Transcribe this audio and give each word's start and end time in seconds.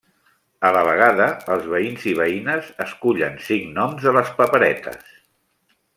A 0.69 0.69
la 0.75 0.79
vegada, 0.87 1.27
els 1.55 1.67
veïns 1.75 2.07
i 2.13 2.15
veïnes 2.21 2.73
escullen 2.87 3.39
cinc 3.49 3.69
noms 3.79 4.09
de 4.09 4.15
les 4.17 4.33
paperetes. 4.41 5.17